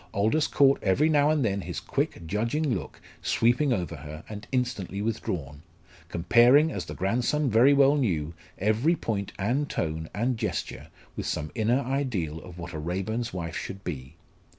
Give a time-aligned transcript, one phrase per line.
[0.15, 4.99] Aldous caught every now and then his quick, judging look sweeping over her and instantly
[4.99, 5.61] withdrawn
[6.09, 11.51] comparing, as the grandson very well knew, every point, and tone, and gesture with some
[11.53, 14.15] inner ideal of what a Raeburn's wife should be.